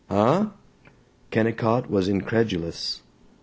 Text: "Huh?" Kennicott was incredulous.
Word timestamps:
"Huh?" 0.09 0.47
Kennicott 1.29 1.87
was 1.91 2.07
incredulous. 2.07 3.03